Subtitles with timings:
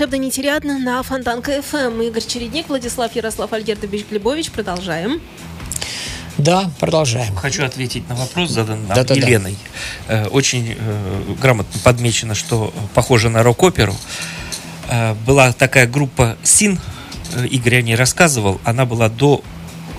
[0.00, 2.06] волшебно нетерядно на Фонтанка FM.
[2.06, 4.50] Игорь Чередник, Владислав Ярослав Альгердович Глебович.
[4.50, 5.20] Продолжаем.
[6.38, 7.36] Да, продолжаем.
[7.36, 9.58] Хочу ответить на вопрос, заданный нам да, Еленой.
[10.08, 10.22] Да.
[10.24, 13.94] Э, очень э, грамотно подмечено, что похоже на рок-оперу.
[14.88, 16.80] Э, была такая группа Син,
[17.50, 19.44] Игорь о ней рассказывал, она была до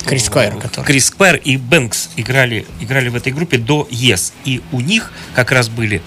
[0.04, 0.84] Крис Сквайр, который.
[0.88, 4.34] Крис Сквайр и Бэнкс играли, играли в этой группе до Yes.
[4.46, 6.02] И у них как раз были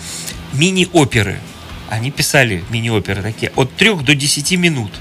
[0.53, 1.39] мини-оперы
[1.95, 4.93] они писали мини-оперы такие от 3 до 10 минут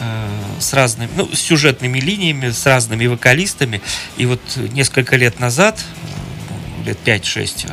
[0.00, 3.80] э, с разными, ну, с сюжетными линиями, с разными вокалистами.
[4.16, 4.40] И вот
[4.72, 5.82] несколько лет назад,
[6.84, 7.72] э, лет 5-6, э,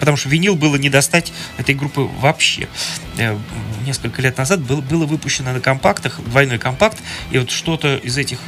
[0.00, 2.68] потому что винил было не достать этой группы вообще.
[3.84, 6.98] Несколько лет назад было, было выпущено на компактах, двойной компакт,
[7.30, 8.38] и вот что-то из этих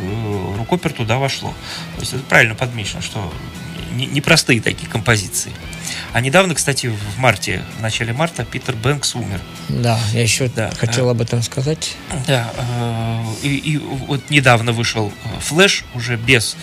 [0.56, 1.54] рукопер туда вошло.
[1.96, 3.32] То есть это правильно подмечено, что
[3.92, 5.52] непростые такие композиции.
[6.12, 9.40] А недавно, кстати, в марте, в начале марта Питер Бэнкс умер.
[9.68, 11.96] Да, я еще да, хотел об этом сказать.
[12.26, 16.56] Да, э, и, и вот недавно вышел э, Флэш уже без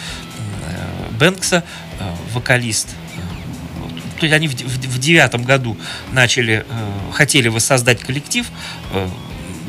[0.67, 1.63] э, Бэнкса,
[2.33, 2.87] вокалист
[4.21, 5.75] то есть они в, в, в девятом году
[6.11, 8.45] начали, э, хотели воссоздать коллектив,
[8.91, 9.09] э,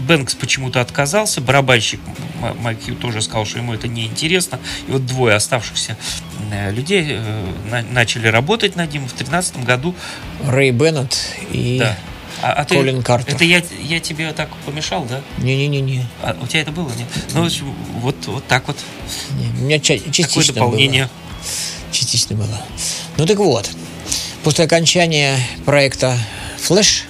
[0.07, 2.01] Бэнкс почему-то отказался, барабанщик
[2.61, 4.59] Майк тоже сказал, что ему это не интересно.
[4.89, 5.97] И вот двое оставшихся
[6.51, 9.95] э, людей э, начали работать над ним в 2013 году.
[10.45, 11.17] Рэй Беннет
[11.51, 11.97] и да.
[12.43, 13.35] А, а Колин ты, Картер.
[13.37, 15.21] Это я, я тебе так помешал, да?
[15.39, 16.05] Не-не-не.
[16.23, 17.07] А у тебя это было, нет?
[17.35, 17.49] Ну,
[18.01, 18.77] вот, вот так вот.
[19.39, 21.05] Не, у меня частично Такое дополнение.
[21.05, 21.93] Было.
[21.93, 22.63] Частично было.
[23.17, 23.71] Ну так вот,
[24.43, 26.19] после окончания проекта
[26.59, 27.03] Flash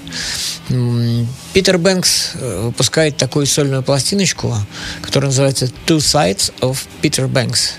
[1.53, 4.57] Питер Бэнкс э, выпускает такую сольную пластиночку,
[5.03, 7.73] которая называется Two Sides of Peter Banks.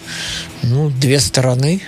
[0.61, 1.81] Ну, две стороны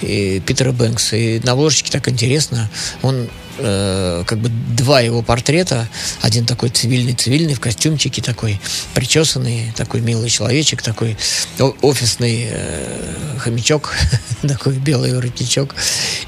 [0.00, 1.16] и Питера Бэнкса.
[1.16, 2.68] И на обложечке так интересно.
[3.02, 5.88] Он э, как бы два его портрета.
[6.20, 8.60] Один такой цивильный-цивильный, в костюмчике такой,
[8.94, 11.16] причесанный, такой милый человечек, такой
[11.80, 13.92] офисный э, хомячок,
[14.42, 15.74] такой белый воротничок.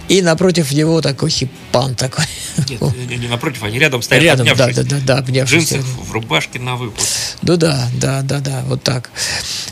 [0.09, 2.25] И напротив него такой хипан такой.
[2.69, 2.81] Нет,
[3.21, 5.69] не напротив, они рядом стоят, Рядом, да, да, да, да, обнявшись.
[5.69, 7.09] В джинсах, в рубашке на выпуск.
[7.43, 9.11] Ну да, да, да, да, вот так.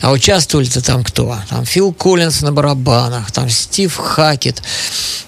[0.00, 1.38] А участвовали-то там кто?
[1.48, 4.62] Там Фил Коллинс на барабанах, там Стив Хакет,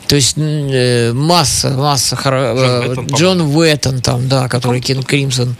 [0.06, 5.56] то есть э, масса, масса Джон, Уэттон, Джон Уэттон там, да, который Кинг Кримсон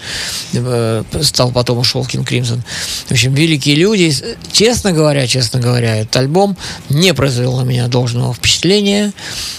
[0.52, 2.62] э, стал потом ушел Кинг Кримсон.
[3.06, 4.14] В общем, великие люди.
[4.52, 6.56] Честно говоря, честно говоря, этот альбом
[6.88, 9.12] не произвел на меня должного впечатления.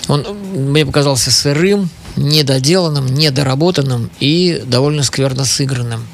[0.08, 6.08] Он мне показался сырым, недоделанным, недоработанным и довольно скверно сыгранным.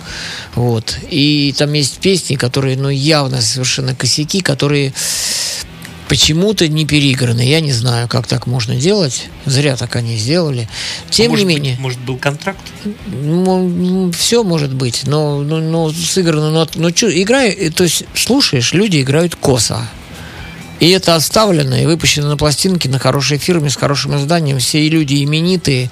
[0.55, 0.97] Вот.
[1.09, 4.93] И там есть песни, которые, ну, явно совершенно косяки, которые
[6.11, 7.39] почему-то не переиграны.
[7.39, 9.29] Я не знаю, как так можно делать.
[9.45, 10.67] Зря так они сделали.
[11.09, 11.71] Тем а может не менее.
[11.75, 12.59] Быть, может, был контракт?
[13.07, 15.03] Ну, все может быть.
[15.05, 16.51] Но, но, но сыграно.
[16.51, 19.87] Но, но что, игра, то есть слушаешь, люди играют косо.
[20.81, 24.57] И это оставлено и выпущено на пластинке на хорошей фирме с хорошим изданием.
[24.57, 25.91] Все люди именитые.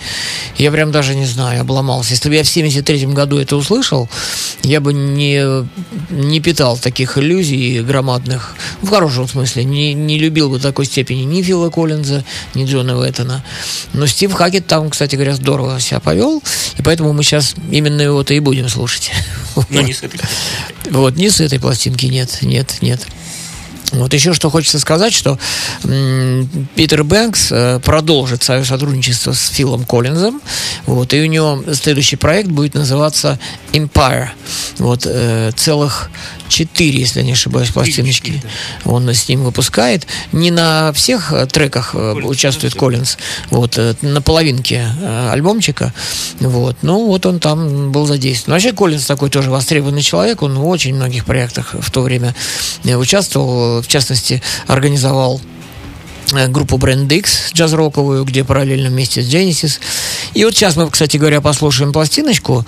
[0.58, 2.16] Я прям даже не знаю, обломался.
[2.16, 4.10] Если бы я в 73 году это услышал,
[4.64, 5.44] я бы не,
[6.10, 8.56] не питал таких иллюзий громадных.
[8.82, 9.64] В хорошем смысле.
[9.64, 13.46] Не, не любил бы такой степени ни Фила Коллинза, ни Джона Уэттона.
[13.94, 16.42] Но Стив Хакет там, кстати говоря, здорово себя повел.
[16.80, 19.12] И поэтому мы сейчас именно его-то и будем слушать.
[19.70, 20.20] Но не с этой
[20.90, 23.06] Вот, не с этой пластинки, нет, нет, нет.
[23.92, 25.40] Вот еще что хочется сказать, что
[26.76, 30.42] Питер Бэнкс э, продолжит свое сотрудничество с Филом Коллинзом,
[30.86, 33.40] вот, и у него следующий проект будет называться
[33.74, 34.30] Empire.
[34.78, 36.12] Вот, э, целых
[36.48, 38.44] четыре, если не ошибаюсь, пластиночки
[38.86, 40.06] он с ним выпускает.
[40.32, 43.18] Не на всех э, треках Коллинз, участвует Коллинз,
[43.50, 44.86] вот, на половинке
[45.32, 45.94] альбомчика,
[46.40, 48.54] вот, ну, вот он там был задействован.
[48.54, 52.36] Вообще Коллинз такой тоже востребованный человек, он в очень многих проектах в то время
[52.84, 55.42] участвовал в частности, организовал
[56.50, 59.80] группу Brand X джаз-роковую, где параллельно вместе с Genesis.
[60.34, 62.66] И вот сейчас мы, кстати говоря, послушаем пластиночку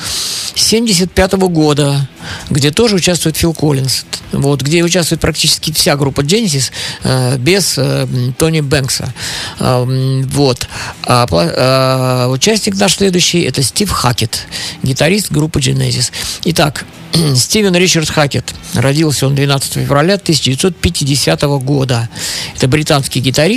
[0.56, 2.08] 75 -го года,
[2.50, 4.06] где тоже участвует Фил Коллинз.
[4.32, 6.72] Вот, где участвует практически вся группа Genesis
[7.04, 9.14] э, без э, Тони Бэнкса.
[9.60, 10.68] Э, вот.
[11.04, 14.48] А, э, участник наш следующий это Стив Хакет,
[14.84, 16.12] гитарист группы Genesis.
[16.46, 16.86] Итак,
[17.36, 18.54] Стивен Ричард Хакет.
[18.74, 22.10] Родился он 12 февраля 1950 года.
[22.56, 23.51] Это британский гитарист,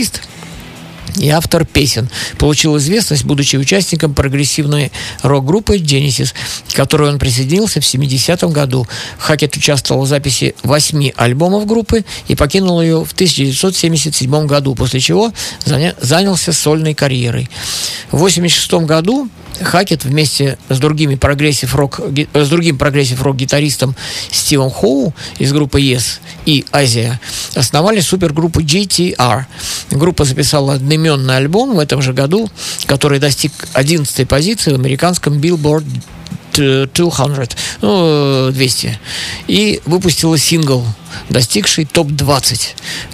[1.16, 2.08] и автор песен.
[2.38, 4.90] Получил известность, будучи участником прогрессивной
[5.22, 6.34] рок-группы Genesis,
[6.68, 8.86] к которой он присоединился в 70-м году.
[9.18, 15.32] Хакет участвовал в записи восьми альбомов группы и покинул ее в 1977 году, после чего
[15.64, 17.48] занялся сольной карьерой.
[18.10, 19.28] В 1986 году
[19.60, 22.00] Хакет вместе с другими прогрессив рок
[22.34, 23.94] с другим прогрессив рок гитаристом
[24.30, 27.20] Стивом Хоу из группы Yes и Asia
[27.54, 29.44] основали супергруппу GTR.
[29.90, 32.50] Группа записала одноименный альбом в этом же году,
[32.86, 35.84] который достиг 11 позиции в американском Billboard
[36.54, 38.98] 200, ну, 200,
[39.48, 40.84] и выпустила сингл
[41.28, 42.60] достигший топ-20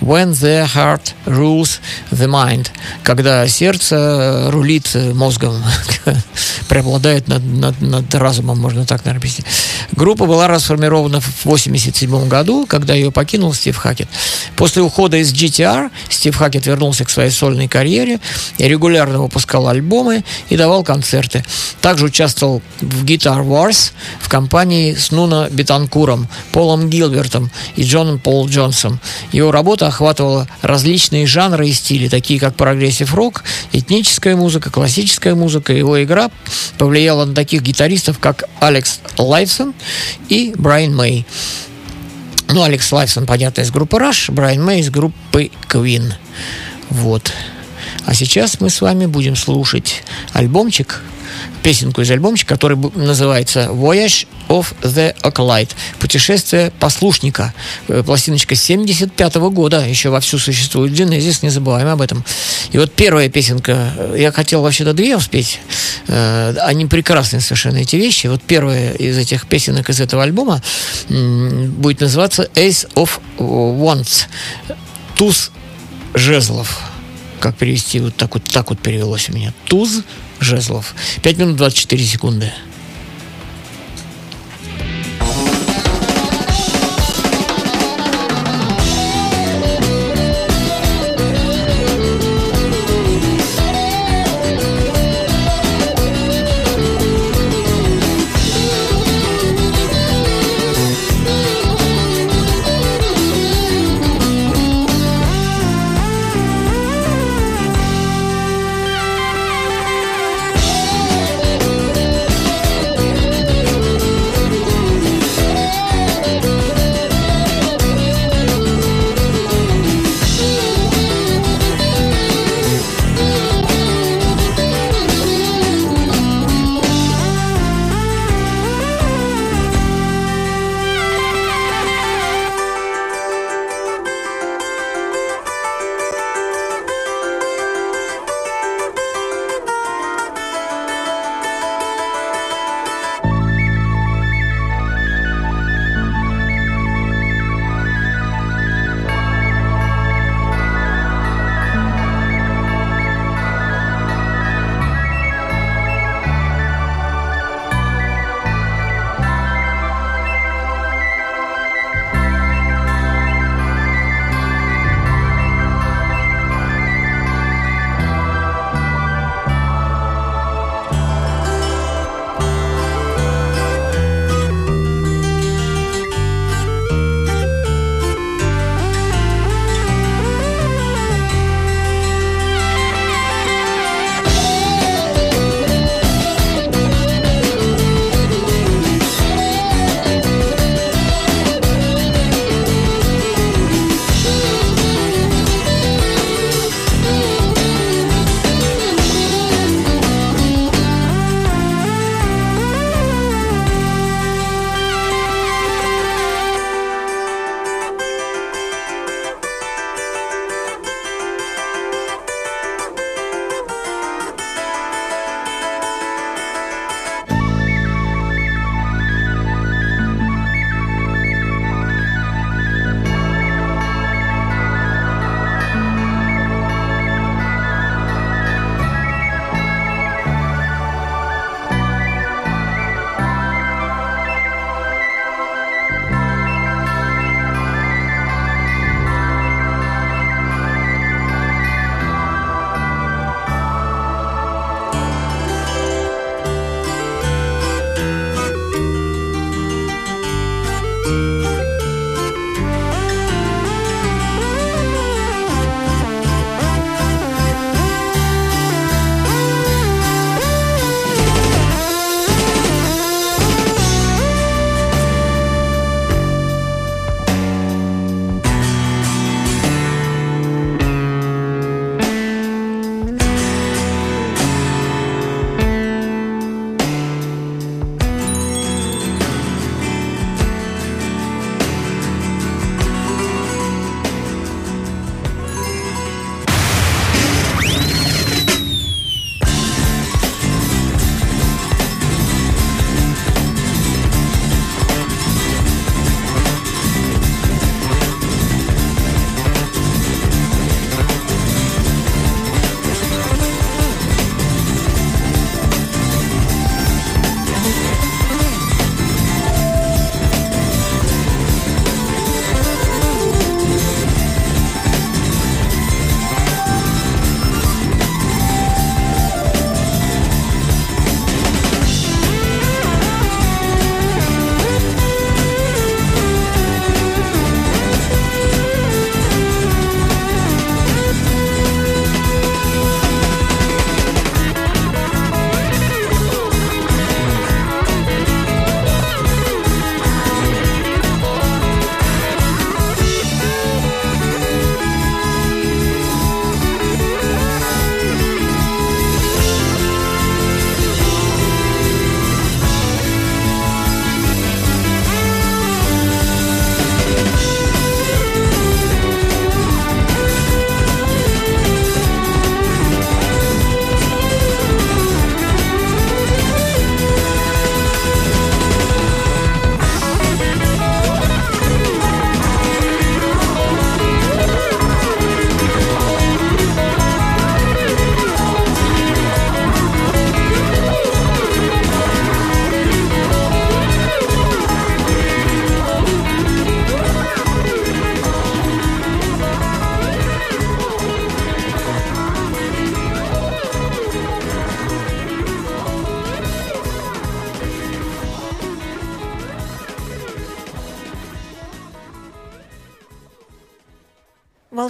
[0.01, 1.81] When the heart rules
[2.11, 2.69] the mind
[3.03, 5.63] когда сердце рулит мозгом
[6.69, 9.47] преобладает над, над, над разумом, можно так, наверное, объяснить.
[9.93, 14.09] Группа была расформирована в 1987 году, когда ее покинул Стив Хакет.
[14.57, 18.21] После ухода из GTR Стив Хакет вернулся к своей сольной карьере
[18.59, 21.45] регулярно выпускал альбомы и давал концерты.
[21.81, 28.49] Также участвовал в Guitar Wars в компании с Нуно Бетанкуром, Полом Гилбертом и Джоном Пол
[28.49, 29.01] Джонсом.
[29.33, 33.43] Его работа охватывала различные жанры и стили, такие как прогрессив рок,
[33.73, 35.73] этническая музыка, классическая музыка.
[35.73, 36.31] Его игра
[36.79, 39.75] повлияла на таких гитаристов, как Алекс Лайфсон
[40.29, 41.27] и Брайан Мэй.
[42.49, 46.13] Ну, Алекс Лайфсон, понятно, из группы Rush, Брайан Мэй из группы Queen.
[46.91, 47.33] Вот.
[48.05, 50.03] А сейчас мы с вами будем слушать
[50.33, 51.03] альбомчик
[51.63, 55.71] песенку из альбомчика, который называется Voyage of the Acolyte.
[55.99, 57.53] Путешествие послушника.
[57.89, 59.87] Э, пластиночка 75 -го года.
[59.87, 62.25] Еще вовсю существует Genesis, не забываем об этом.
[62.73, 65.61] И вот первая песенка, э, я хотел вообще-то две успеть.
[66.09, 68.27] Э, они прекрасные совершенно эти вещи.
[68.27, 70.63] Вот первая из этих песенок из этого альбома
[71.09, 74.27] будет называться Ace of Wands.
[75.15, 75.51] Туз
[76.15, 76.90] жезлов
[77.41, 79.53] как перевести, вот так вот, так вот перевелось у меня.
[79.65, 80.03] Туз
[80.39, 80.95] жезлов.
[81.23, 82.53] 5 минут 24 секунды.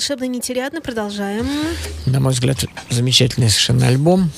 [0.01, 0.81] Волшебной нетериадны.
[0.81, 1.47] Продолжаем.
[2.07, 4.31] На мой взгляд, замечательный совершенно альбом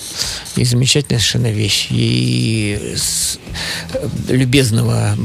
[0.56, 1.86] и замечательная совершенно вещь.
[1.90, 3.38] И с
[3.94, 5.16] э, любезного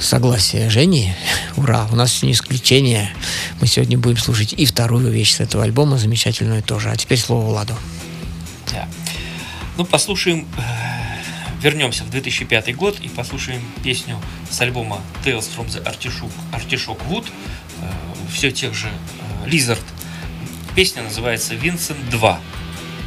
[0.00, 1.14] согласия Жени,
[1.56, 3.14] ура, у нас не исключение.
[3.60, 6.90] Мы сегодня будем слушать и вторую вещь с этого альбома, замечательную тоже.
[6.90, 7.76] А теперь слово Владу.
[8.72, 8.88] Да.
[9.76, 14.20] Ну, послушаем, э, вернемся в 2005 год и послушаем песню
[14.50, 17.26] с альбома Tales from the Artichoke, Artichoke Wood,
[17.80, 19.82] э, все тех же э, Lizard.
[20.74, 22.40] Песня называется Vincent 2.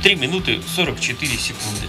[0.03, 1.87] 3 минуты 44 секунды.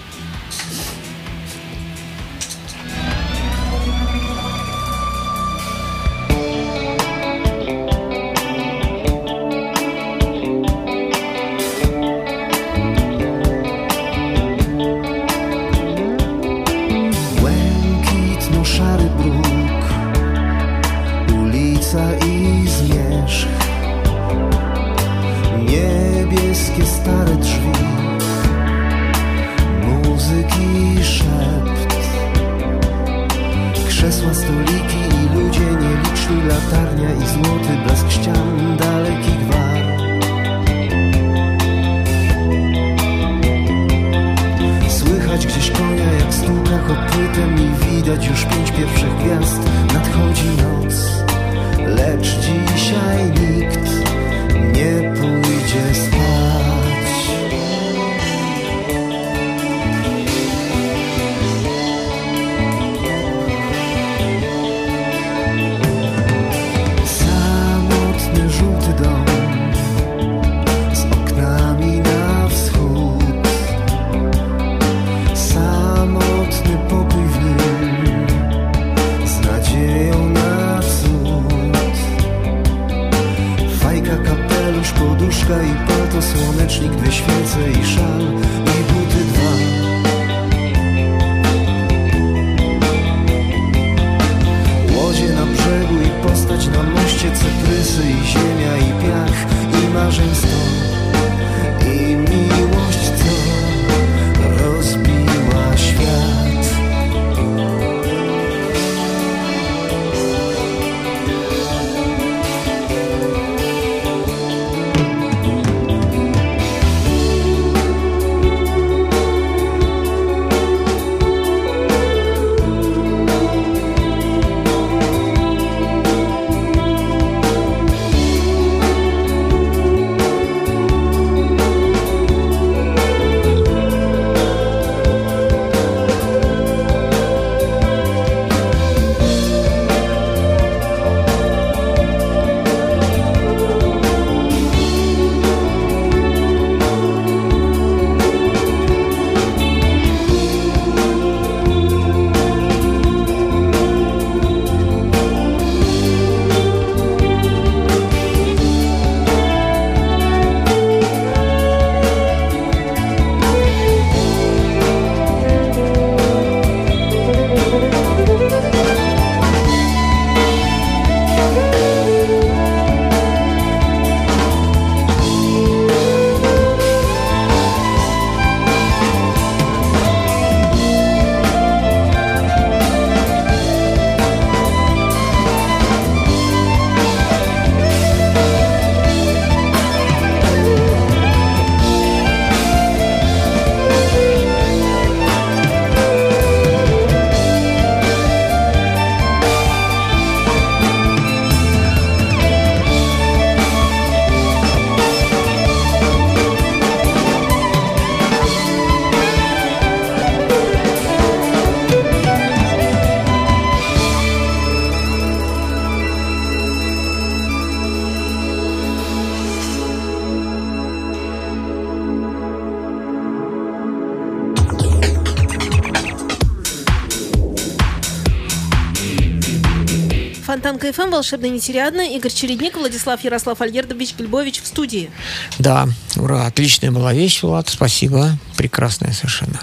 [230.65, 232.01] Фонтан КФМ, волшебно нетериадно.
[232.17, 235.11] Игорь Чередник, Владислав Ярослав Альгердович Гельбович в студии.
[235.59, 239.61] Да, ура, отличная была вещь, Влад, спасибо, прекрасная совершенно.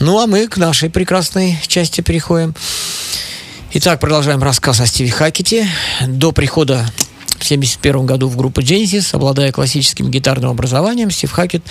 [0.00, 2.54] Ну, а мы к нашей прекрасной части переходим.
[3.72, 5.66] Итак, продолжаем рассказ о Стиве Хакете.
[6.06, 6.84] До прихода
[7.38, 11.62] в 1971 году в группу Genesis, обладая классическим гитарным образованием, Стив Хакет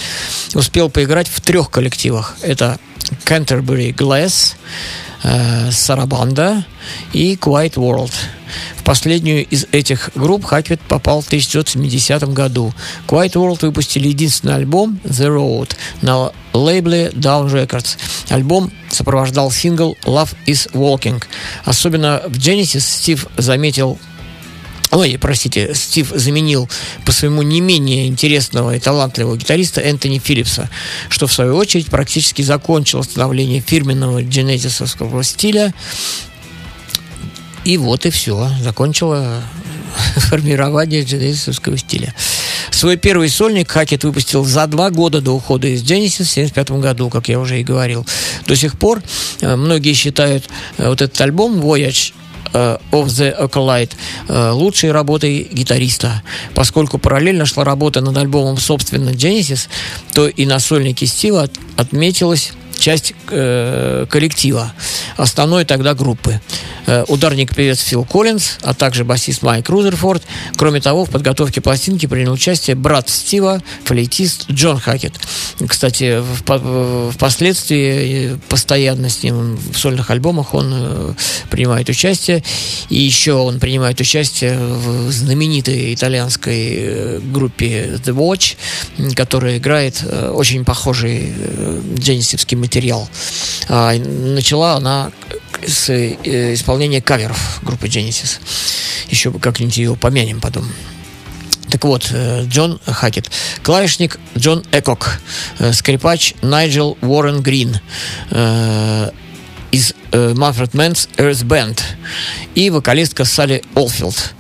[0.54, 2.36] успел поиграть в трех коллективах.
[2.42, 2.80] Это
[3.26, 4.56] Canterbury Glass,
[5.24, 6.66] э, Сарабанда
[7.14, 8.12] и Quiet World.
[8.78, 12.74] В последнюю из этих групп Хаквит попал в 1970 году.
[13.08, 17.98] Quiet World выпустили единственный альбом The Road на лейбле Down Records.
[18.30, 21.22] Альбом сопровождал сингл Love is Walking.
[21.66, 24.00] Особенно в Genesis Стив заметил
[24.92, 26.70] Ой, простите, Стив заменил
[27.06, 30.70] по своему не менее интересного и талантливого гитариста Энтони Филлипса,
[31.10, 35.74] что в свою очередь практически закончило становление фирменного дженезисовского стиля.
[37.66, 39.44] И вот и все, закончило
[40.16, 42.14] формирование дженезисовского стиля.
[42.72, 47.10] Свой первый сольник Хакет выпустил за два года до ухода из Genesis в 1975 году,
[47.10, 48.06] как я уже и говорил.
[48.46, 49.02] До сих пор
[49.42, 50.46] э, многие считают
[50.78, 52.14] э, вот этот альбом Voyage
[52.54, 53.92] of the Acolyte
[54.28, 56.22] э, лучшей работой гитариста.
[56.54, 59.68] Поскольку параллельно шла работа над альбомом, собственно, Genesis,
[60.14, 64.74] то и на сольнике Стива отметилась часть э, коллектива,
[65.18, 66.40] основной тогда группы.
[66.88, 70.24] Э, ударник-певец Фил Коллинз, а также басист Майк Рузерфорд.
[70.56, 75.14] Кроме того, в подготовке пластинки принял участие брат Стива, флейтист Джон Хакет.
[75.68, 76.24] Кстати,
[77.12, 81.14] впоследствии э, постоянно с ним в сольных альбомах он э,
[81.50, 82.42] принимает участие.
[82.90, 88.56] И еще он принимает участие в знаменитой итальянской группе The Watch,
[89.14, 91.34] которая играет очень похожий
[91.98, 93.10] дженнисовский материал.
[93.68, 95.12] А, начала она
[95.66, 98.40] с э, исполнения каверов группы Genesis.
[99.10, 100.70] Еще как-нибудь ее помянем потом.
[101.70, 103.32] Так вот, э, Джон Хакет.
[103.64, 105.20] Клавишник Джон Экок.
[105.60, 107.80] Э, скрипач Найджел Уоррен Грин
[109.72, 111.82] из Manfred Mann's Earth Band
[112.56, 114.34] и вокалистка Салли Олфилд.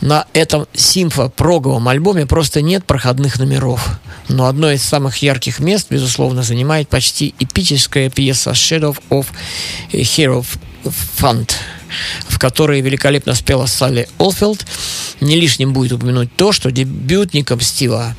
[0.00, 3.98] На этом симфо-проговом альбоме просто нет проходных номеров.
[4.28, 9.26] Но одно из самых ярких мест, безусловно, занимает почти эпическая пьеса Shadow of
[9.92, 10.44] Hero
[10.84, 11.52] Fund,
[12.28, 14.66] в которой великолепно спела Салли Олфилд.
[15.20, 18.16] Не лишним будет упомянуть то, что дебютником Стива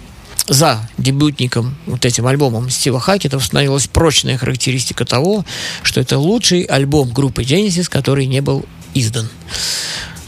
[0.48, 5.46] за дебютником, вот этим альбомом Стива Хакета установилась прочная характеристика того,
[5.84, 9.30] что это лучший альбом группы Genesis, который не был издан.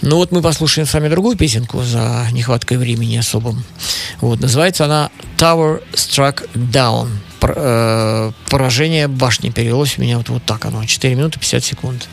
[0.01, 3.63] Ну вот мы послушаем с вами другую песенку за нехваткой времени особым.
[4.21, 7.09] Вот, называется она Tower Struck Down.
[7.41, 10.85] Э, поражение башни перевелось у меня вот, вот так оно.
[10.85, 12.07] 4 минуты 50 секунд.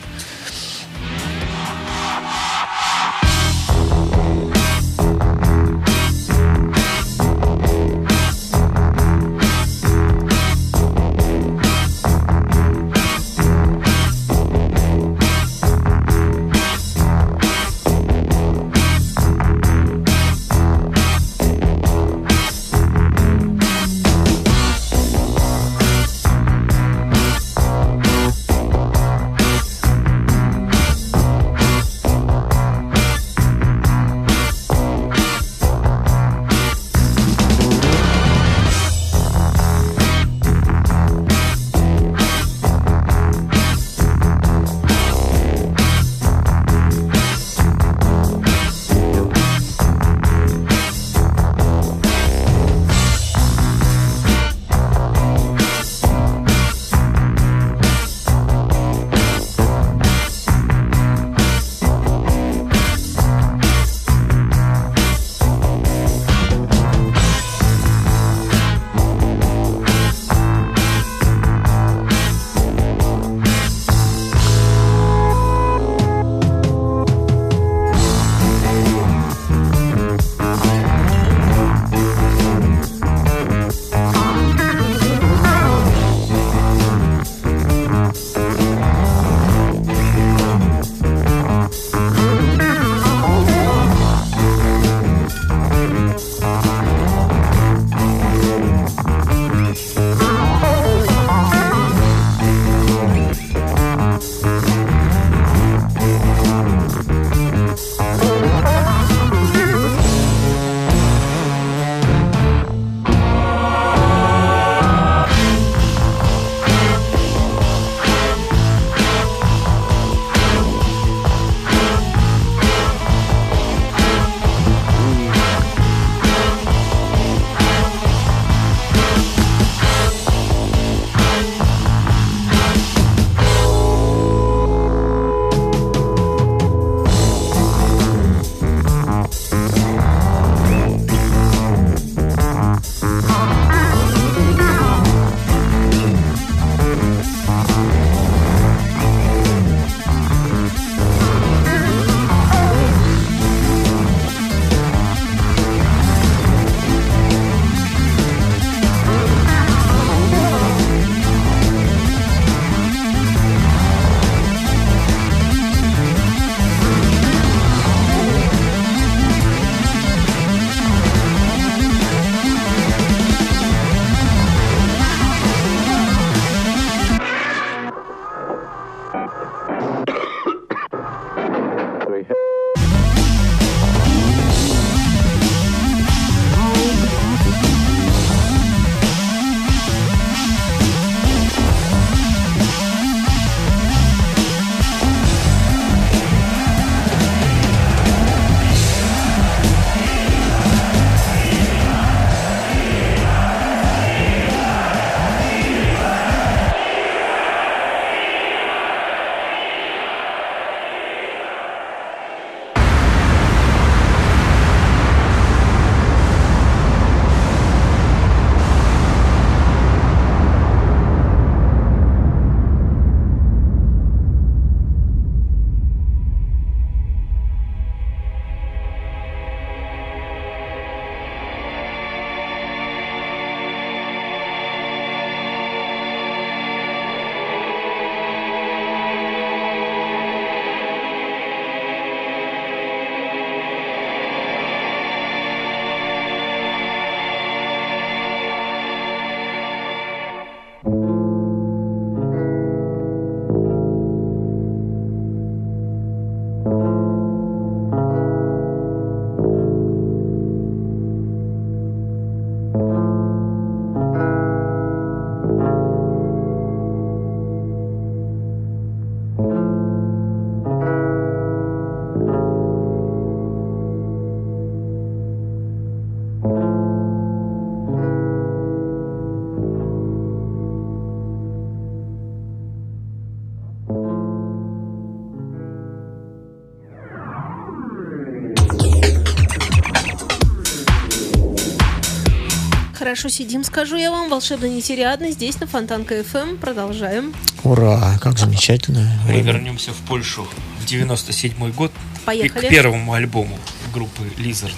[293.17, 294.29] Хорошо сидим, скажу я вам.
[294.29, 295.31] Волшебно нетериадно.
[295.31, 296.57] Здесь на Фонтанка ФМ.
[296.57, 297.33] Продолжаем.
[297.63, 299.11] Ура, как замечательно.
[299.25, 300.47] Мы вернемся в Польшу
[300.79, 301.91] в 97 год.
[302.25, 302.67] Поехали.
[302.67, 303.57] К первому альбому
[303.91, 304.77] группы Lizard.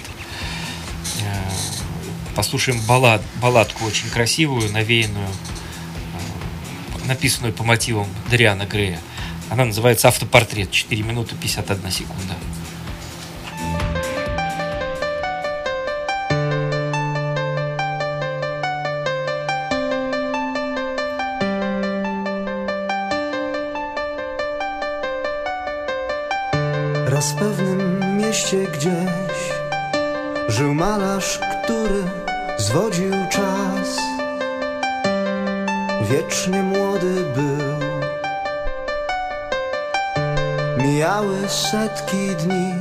[1.20, 1.50] Э,
[2.34, 9.00] Послушаем баллад, балладку очень красивую, навеянную, э, написанную по мотивам Дариана Грея.
[9.50, 10.70] Она называется «Автопортрет».
[10.70, 12.34] 4 минуты 51 секунда.
[28.52, 29.52] Mieście gdzieś.
[30.48, 32.02] Żył malarz, który
[32.58, 33.98] zwodził czas.
[36.10, 37.80] Wiecznie młody był.
[40.78, 42.74] Mijały setki dni.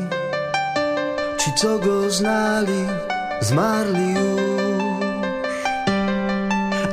[1.38, 2.88] Ci, co go znali,
[3.42, 4.40] zmarli już.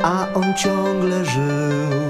[0.02, 2.05] A on ciągle żył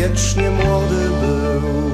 [0.00, 1.90] wiecznie młody był.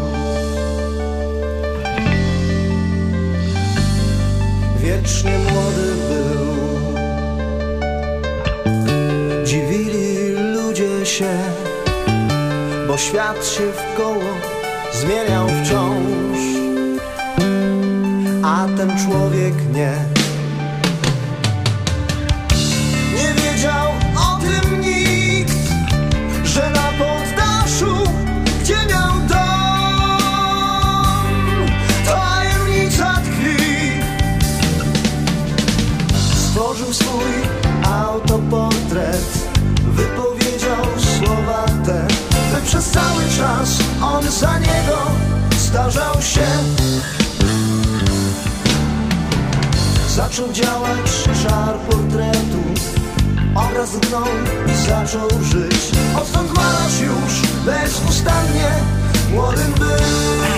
[4.78, 6.46] Wiecznie młody był.
[9.44, 11.38] Dziwili ludzie się,
[12.88, 14.32] bo świat się w koło
[14.92, 16.38] zmieniał wciąż,
[18.42, 20.15] a ten człowiek nie.
[42.76, 44.98] Przez cały czas on za niego
[45.58, 46.46] starzał się.
[50.08, 52.62] Zaczął działać czar portretu
[53.54, 54.24] Obraz zgnął
[54.66, 58.70] i zaczął żyć Odtąd malarz już bezustannie
[59.32, 60.55] młodym był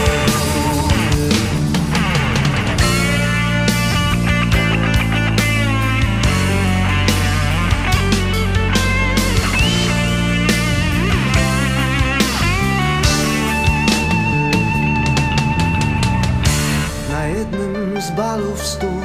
[18.67, 19.05] snów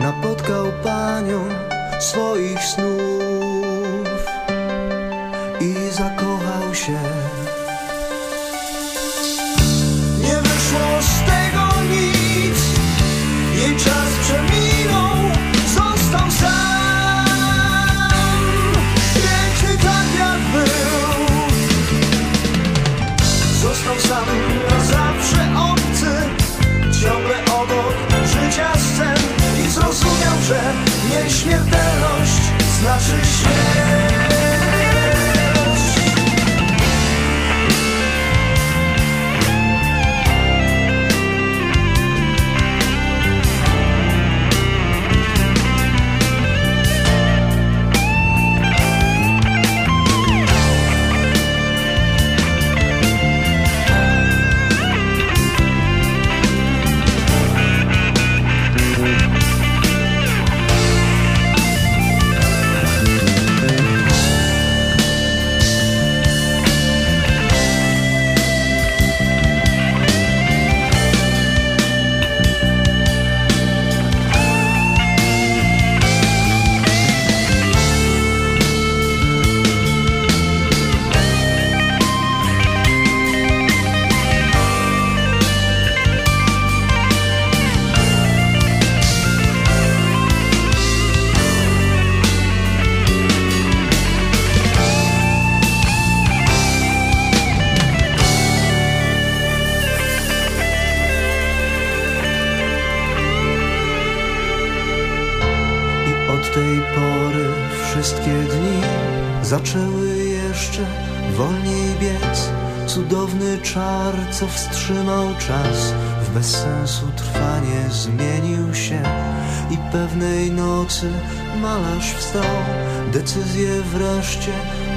[0.00, 1.44] Napotkał panią
[2.00, 3.07] swoich snów.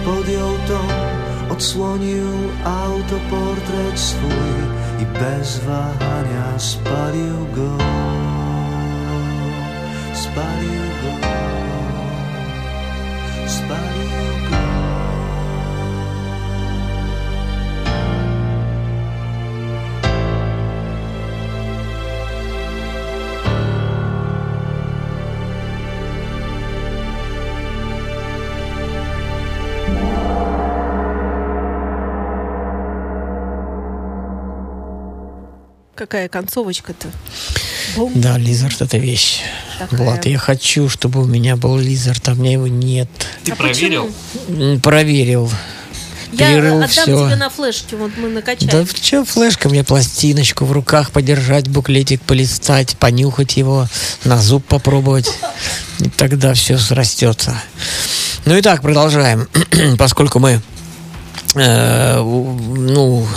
[0.05, 0.79] Podjął tą.
[1.53, 2.27] Odsłonił
[2.65, 4.53] autoportret swój
[5.01, 6.59] i bez wahania.
[6.59, 7.77] Spalił go.
[10.13, 10.90] Spalił
[36.01, 37.09] какая концовочка-то.
[38.15, 39.41] Да, Лизард это вещь.
[39.77, 39.99] Такая.
[39.99, 43.07] Влад, я хочу, чтобы у меня был Лизард, а у меня его нет.
[43.43, 44.11] Ты А проверил?
[44.47, 44.79] почему?
[44.79, 45.51] Проверил.
[46.31, 47.03] Я Перерыл отдам всё.
[47.27, 48.71] тебе на флешке, вот мы накачаем.
[48.71, 53.87] Да что флешка, мне пластиночку в руках подержать, буклетик полистать, понюхать его,
[54.23, 55.29] на зуб попробовать.
[55.99, 57.61] И тогда все срастется.
[58.45, 59.47] Ну и так, продолжаем.
[59.99, 60.61] Поскольку мы
[61.53, 63.27] ну,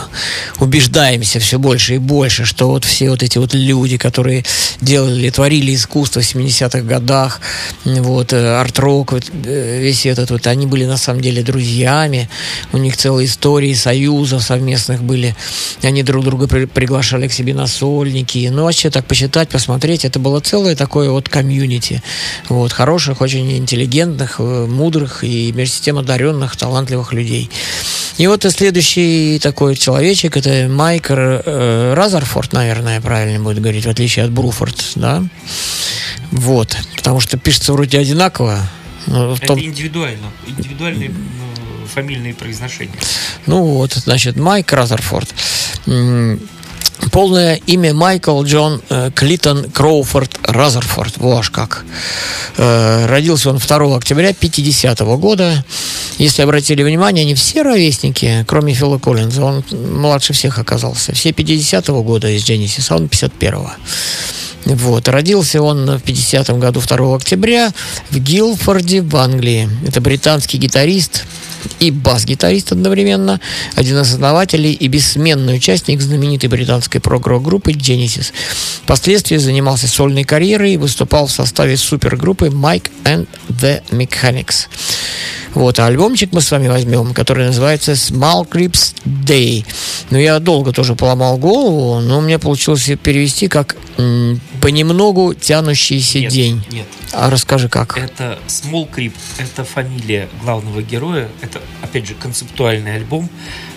[0.60, 4.44] убеждаемся все больше и больше, что вот все вот эти вот люди, которые
[4.80, 7.40] делали, творили искусство в 70-х годах,
[7.84, 12.28] вот, э, арт-рок, вот, э, весь этот вот, они были на самом деле друзьями,
[12.72, 15.34] у них целые истории союзов совместных были,
[15.82, 20.18] они друг друга при- приглашали к себе на сольники, ну, вообще так посчитать, посмотреть, это
[20.18, 22.02] было целое такое вот комьюнити,
[22.48, 27.50] вот, хороших, очень интеллигентных, э, мудрых и с тем одаренных, талантливых людей.
[28.18, 33.90] И вот и следующий такой человечек, это Майк э, Разерфорд, наверное, правильно будет говорить, в
[33.90, 35.22] отличие от Бруфорд, да?
[36.30, 38.58] Вот, потому что пишется вроде одинаково.
[39.06, 40.30] но в том- Это индивидуально.
[40.46, 41.16] Индивидуальные м,
[41.92, 42.94] фамильные произношения.
[43.46, 45.34] Ну вот, значит, Майк Разерфорд.
[47.10, 51.16] Полное имя Майкл Джон э, Клитон Кроуфорд Разерфорд.
[51.18, 51.84] Во аж как.
[52.56, 55.64] Э, Родился он 2 октября 50 года.
[56.18, 59.44] Если обратили внимание, они все ровесники, кроме Фила Коллинза.
[59.44, 61.14] Он младше всех оказался.
[61.14, 63.70] Все 50 года из Genesis, он 51-го.
[64.64, 65.08] Вот.
[65.08, 67.72] Родился он в 50 году 2 октября
[68.10, 69.68] в Гилфорде в Англии.
[69.86, 71.24] Это британский гитарист
[71.80, 73.40] и бас-гитарист одновременно,
[73.74, 78.32] один из основателей и бессменный участник знаменитой британской прогрок группы Genesis.
[78.84, 84.68] Впоследствии занимался сольной карьерой и выступал в составе супергруппы Mike and the Mechanics.
[85.54, 89.64] Вот, а альбомчик мы с вами возьмем, который называется Small Crips Day.
[90.10, 93.76] Ну, я долго тоже поломал голову, но у меня получилось перевести как
[94.60, 96.64] понемногу тянущийся Нет, день.
[96.72, 96.86] Нет.
[97.12, 97.96] А расскажи как.
[97.96, 101.28] Это Small Creep, это фамилия главного героя.
[101.40, 103.28] Это, опять же, концептуальный альбом.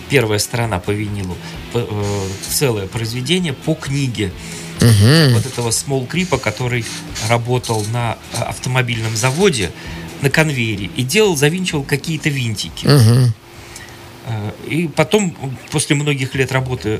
[0.10, 1.36] Первая сторона по винилу.
[1.74, 4.32] Э, Целое произведение по книге
[4.80, 5.34] Мгм.
[5.34, 6.86] вот этого Small Creep, который
[7.30, 9.72] работал на э, автомобильном заводе
[10.22, 12.86] на конвейере и делал, завинчивал какие-то винтики.
[14.26, 15.36] Э, И потом,
[15.72, 17.00] после многих лет работы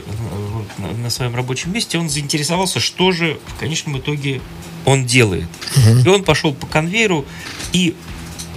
[1.04, 4.40] на- своем рабочем месте, он заинтересовался, что же в конечном итоге
[4.86, 5.48] он делает.
[6.06, 7.26] И он пошел по конвейеру
[7.74, 7.96] и,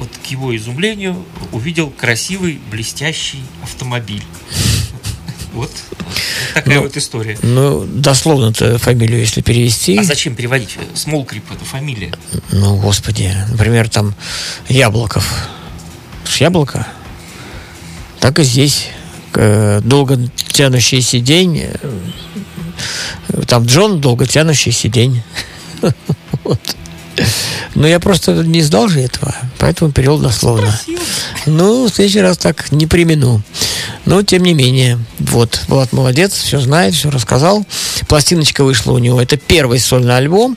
[0.00, 4.24] вот к его изумлению, увидел красивый, блестящий автомобиль.
[5.52, 5.70] Вот
[6.54, 7.38] такая Ну, вот история.
[7.42, 9.98] Ну, дословно-то фамилию, если перевести.
[9.98, 10.78] А зачем переводить?
[10.94, 12.12] Creep это фамилия.
[12.50, 14.14] Ну, господи, например, там
[14.68, 15.48] Яблоков.
[16.24, 16.86] Ж Яблоко?
[18.20, 18.88] Так и здесь.
[19.34, 21.66] Долго тянущийся день.
[23.46, 25.22] Там Джон, долго тянущийся день.
[26.44, 26.60] Вот.
[27.74, 30.78] Но я просто не знал же этого, поэтому перевел дословно.
[31.46, 33.42] Ну, в следующий раз так не примену.
[34.04, 37.66] Но, тем не менее, вот, Влад молодец, все знает, все рассказал.
[38.08, 39.20] Пластиночка вышла у него.
[39.20, 40.56] Это первый сольный альбом.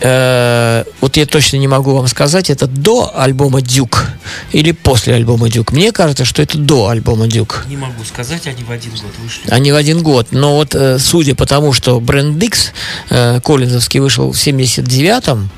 [0.00, 4.06] Э, вот я точно не могу вам сказать, это до альбома Дюк
[4.52, 5.72] или после альбома Дюк.
[5.72, 7.64] Мне кажется, что это до альбома Дюк.
[7.68, 9.50] Не могу сказать, они в один год вышли.
[9.50, 10.28] Они в один год.
[10.30, 12.72] Но вот э, судя по тому, что Бренд Дикс
[13.10, 15.50] э, Коллинзовский вышел в 79-м,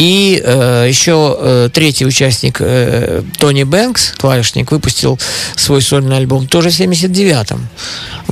[0.00, 5.18] и э, еще э, третий участник э, Тони Бэнкс, клавишник, выпустил
[5.56, 7.68] свой сольный альбом тоже в 79-м.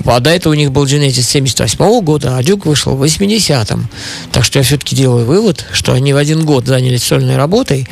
[0.07, 3.87] А до этого у них был Genesis 78 года, а Дюк вышел в 80-м.
[4.33, 7.87] Так что я все-таки делаю вывод, что они в один год занялись сольной работой,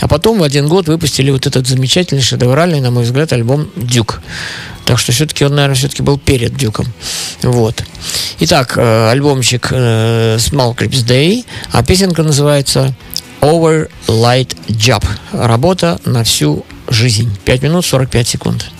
[0.00, 4.22] а потом в один год выпустили вот этот замечательный, шедевральный, на мой взгляд, альбом Дюк.
[4.86, 6.86] Так что все-таки он, наверное, все-таки был перед Дюком.
[7.42, 7.84] Вот.
[8.40, 12.92] Итак, э, альбомчик э, Small Crips Day, а песенка называется
[13.40, 15.04] Over Light Job.
[15.32, 17.30] Работа на всю жизнь.
[17.44, 18.70] 5 минут 45 секунд.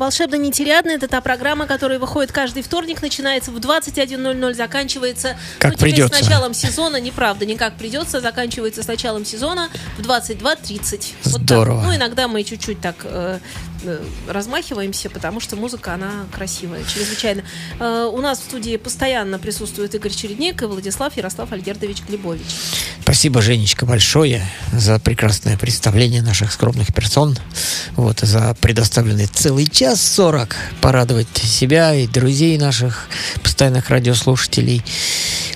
[0.00, 5.78] Волшебно нетериадно это та программа, которая выходит каждый вторник, начинается в 21.00, заканчивается Как ну,
[5.78, 6.16] придется.
[6.16, 11.12] с началом сезона, неправда, не как придется, заканчивается с началом сезона в 22.30.
[11.24, 11.82] Вот Здорово.
[11.82, 11.90] так.
[11.90, 13.40] Ну, иногда мы чуть-чуть так э,
[13.84, 17.42] э, размахиваемся, потому что музыка, она красивая, чрезвычайно.
[17.78, 22.40] Э, у нас в студии постоянно присутствует Игорь Чередник и Владислав Ярослав Альгердович Глебович.
[23.10, 24.40] Спасибо, Женечка, большое
[24.72, 27.36] за прекрасное представление наших скромных персон.
[27.96, 33.08] Вот, за предоставленный целый час сорок порадовать себя и друзей наших
[33.42, 34.84] постоянных радиослушателей.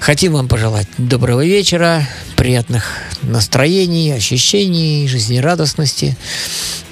[0.00, 2.88] Хотим вам пожелать доброго вечера, приятных
[3.22, 6.16] настроений, ощущений, жизнерадостности.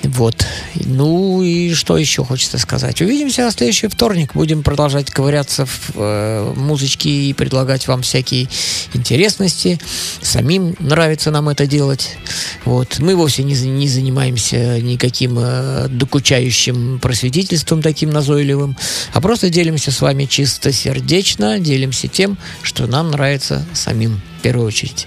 [0.05, 0.45] Вот.
[0.75, 3.01] Ну и что еще хочется сказать?
[3.01, 4.35] Увидимся в следующий вторник.
[4.35, 8.49] Будем продолжать ковыряться в э, музычке и предлагать вам всякие
[8.95, 9.79] интересности.
[10.21, 12.17] Самим нравится нам это делать.
[12.65, 12.99] Вот.
[12.99, 18.77] Мы вовсе не, не занимаемся никаким э, докучающим просветительством таким назойливым,
[19.13, 24.67] а просто делимся с вами чисто сердечно, делимся тем, что нам нравится самим в первую
[24.67, 25.07] очередь.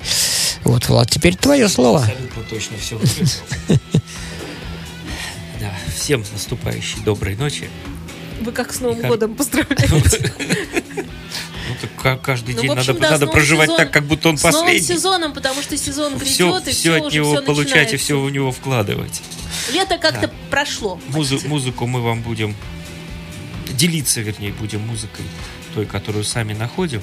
[0.64, 2.00] Вот, Влад, теперь твое слово.
[2.00, 2.98] Абсолютно точно все.
[5.96, 7.70] Всем с наступающей доброй ночи.
[8.42, 10.34] Вы как с Новым И годом поздравляете.
[11.68, 14.38] Ну, так ка- каждый Ну, день в общем, надо, да, проживать так, как будто он
[14.38, 14.86] С новым последний.
[14.88, 18.20] сезоном, потому что сезон Все, грядет, и все все, от него все получать и все
[18.22, 19.22] у него вкладывать.
[19.74, 20.34] Лето как-то Да.
[20.52, 21.00] прошло.
[21.08, 22.56] Музы- музыку мы вам будем
[23.72, 25.26] делиться, вернее, будем музыкой
[25.74, 27.02] той, которую сами находим.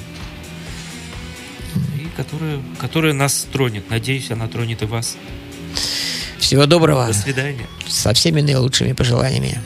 [1.97, 3.91] И которая, которая нас тронет.
[3.91, 5.17] Надеюсь, она тронет и вас.
[6.43, 7.07] Всего доброго.
[7.07, 7.69] До свидания.
[7.87, 9.61] Со всеми наилучшими пожеланиями.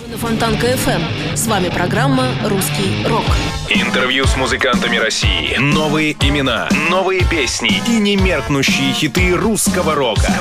[0.00, 1.36] Вы на Фонтанка FM.
[1.36, 3.24] С вами программа «Русский рок».
[3.68, 5.56] Интервью с музыкантами России.
[5.58, 10.34] Новые имена, новые песни и немеркнущие хиты русского рока.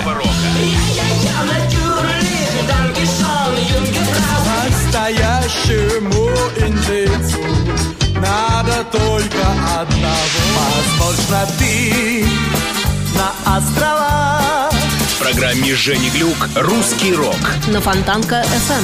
[4.65, 7.37] Настоящему индейцу
[8.15, 10.17] надо только одного.
[10.99, 12.25] Возможно, ты
[13.15, 14.60] на острова
[15.21, 17.35] программе Жени Глюк «Русский рок».
[17.67, 18.83] На Фонтанка FM.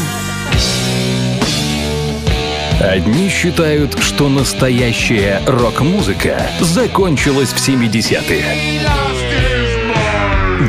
[2.80, 8.46] Одни считают, что настоящая рок-музыка закончилась в 70-е.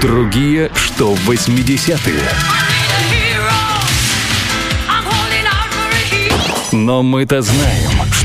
[0.01, 2.23] Другие, что в 80-е.
[6.73, 8.08] Но мы-то знаем,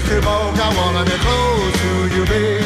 [0.00, 0.54] kiss you.
[0.60, 2.57] I wanna be close to you, baby.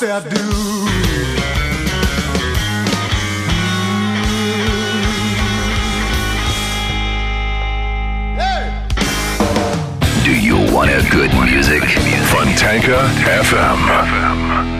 [0.00, 0.30] say I do.
[10.24, 11.82] Do you want a good music?
[12.32, 12.96] Funtanka
[13.42, 13.80] FM.
[13.88, 14.79] FM.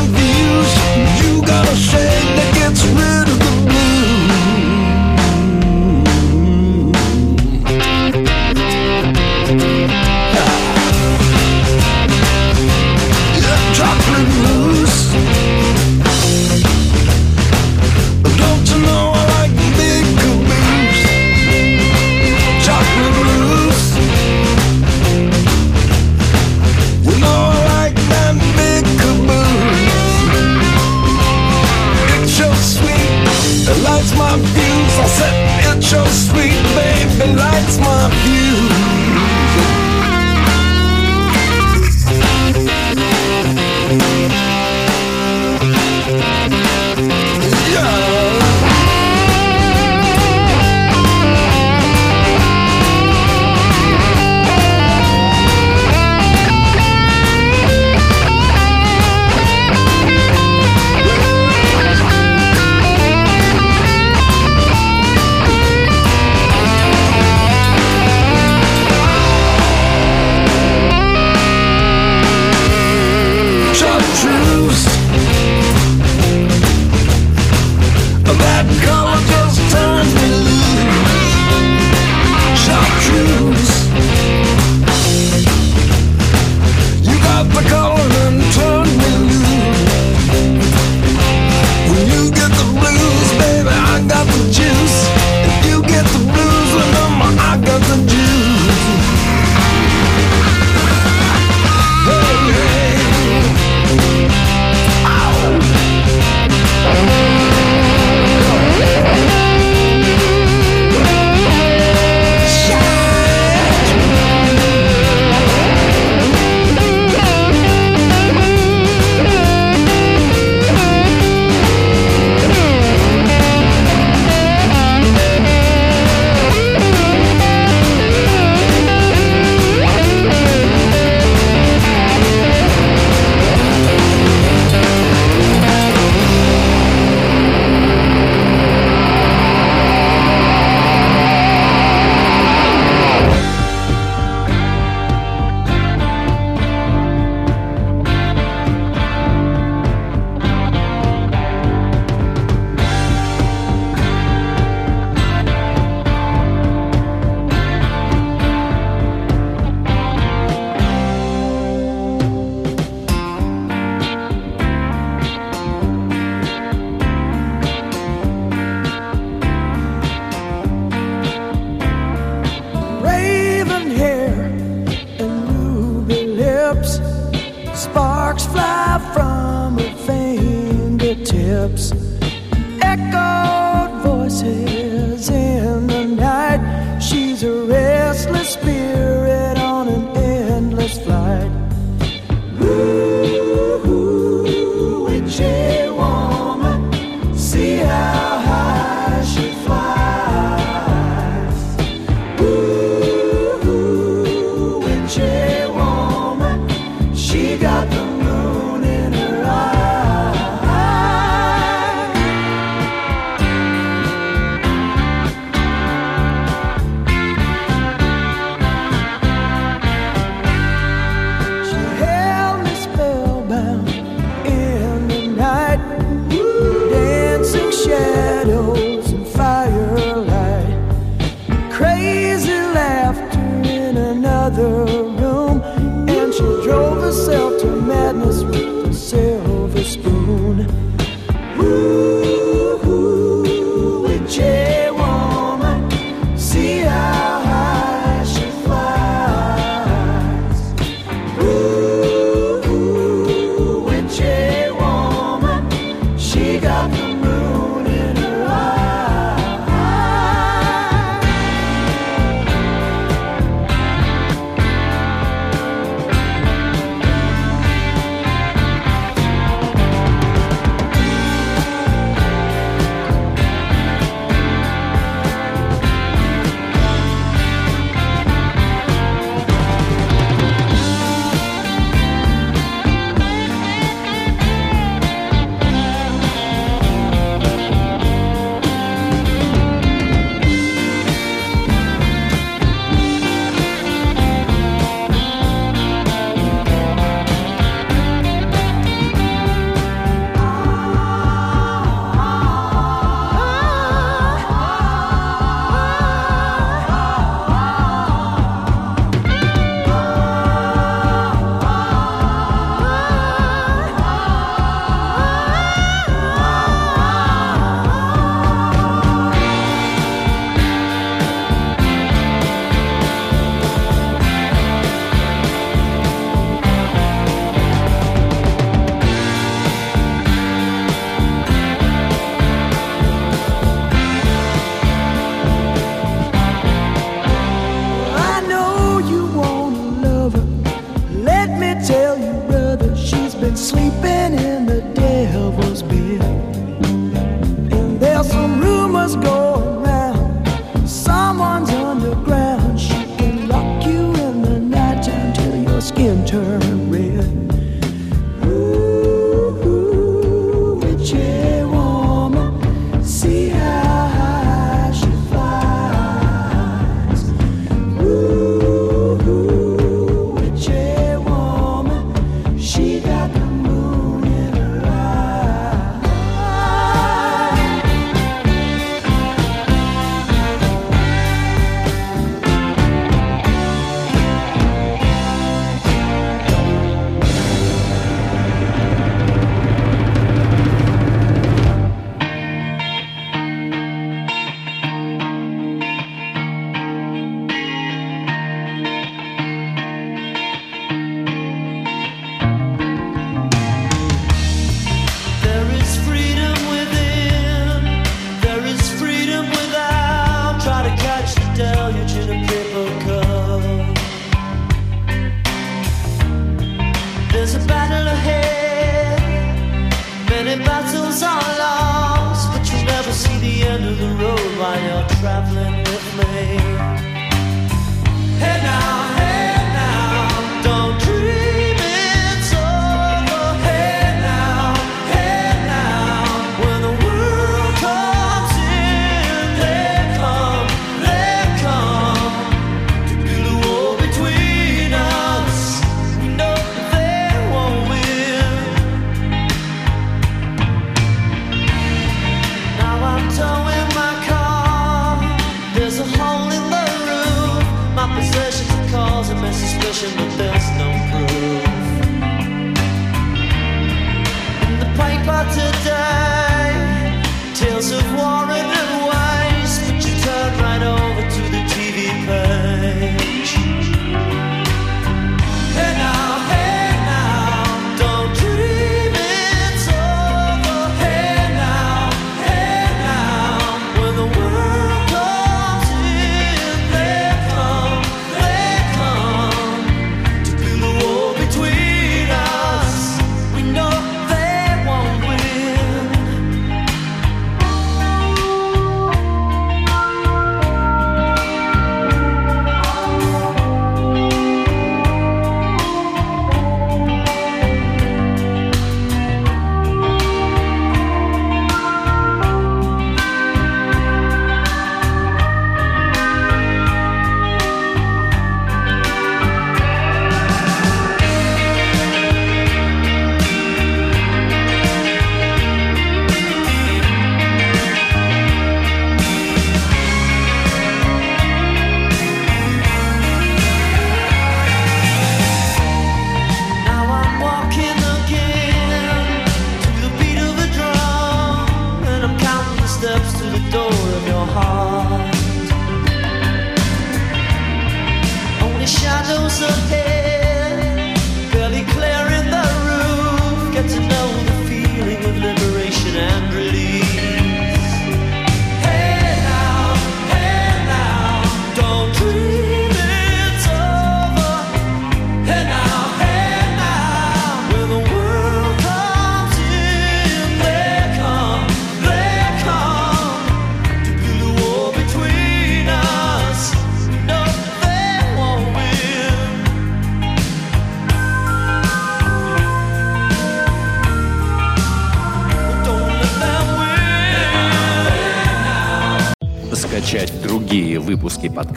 [35.91, 36.40] show